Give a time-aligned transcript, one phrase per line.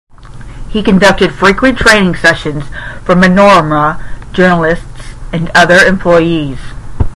[0.71, 2.63] He conducted frequent training sessions
[3.03, 6.57] for "Manorama" journalists and other employees.